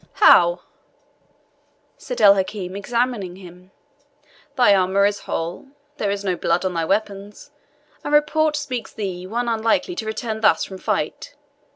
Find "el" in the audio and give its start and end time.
2.21-2.33